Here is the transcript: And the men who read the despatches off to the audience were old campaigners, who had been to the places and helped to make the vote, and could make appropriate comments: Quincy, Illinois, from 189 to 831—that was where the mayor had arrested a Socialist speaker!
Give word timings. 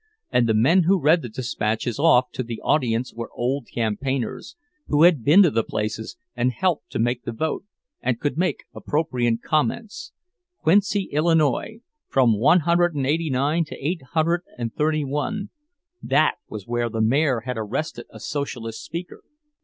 And 0.31 0.49
the 0.49 0.55
men 0.55 0.85
who 0.87 0.99
read 0.99 1.21
the 1.21 1.29
despatches 1.29 1.99
off 1.99 2.31
to 2.31 2.41
the 2.41 2.59
audience 2.61 3.13
were 3.13 3.29
old 3.35 3.67
campaigners, 3.71 4.55
who 4.87 5.03
had 5.03 5.23
been 5.23 5.43
to 5.43 5.51
the 5.51 5.63
places 5.63 6.17
and 6.35 6.51
helped 6.53 6.89
to 6.93 6.97
make 6.99 7.21
the 7.23 7.31
vote, 7.31 7.65
and 8.01 8.19
could 8.19 8.35
make 8.35 8.63
appropriate 8.73 9.43
comments: 9.43 10.11
Quincy, 10.63 11.03
Illinois, 11.11 11.81
from 12.07 12.39
189 12.39 13.63
to 13.65 13.79
831—that 14.15 16.33
was 16.49 16.65
where 16.65 16.89
the 16.89 16.99
mayor 16.99 17.41
had 17.41 17.59
arrested 17.59 18.07
a 18.09 18.19
Socialist 18.19 18.83
speaker! 18.83 19.21